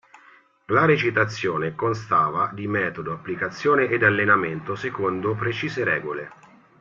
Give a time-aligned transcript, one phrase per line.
[0.65, 6.31] La recitazione constava di metodo, applicazione ed allenamento, secondo precise regole.